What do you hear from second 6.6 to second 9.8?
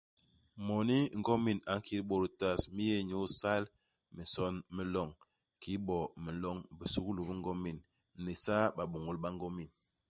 bisuglu bi ngomin, ni isaa babôñôl ba ngomin.